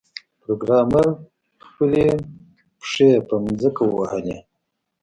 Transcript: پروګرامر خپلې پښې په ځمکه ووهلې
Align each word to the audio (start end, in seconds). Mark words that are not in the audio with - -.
پروګرامر 0.41 1.07
خپلې 1.65 2.05
پښې 2.83 3.09
په 3.27 3.35
ځمکه 3.61 3.83
ووهلې 3.85 4.37